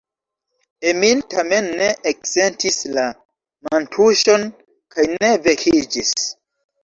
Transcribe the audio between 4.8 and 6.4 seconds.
kaj ne vekiĝis.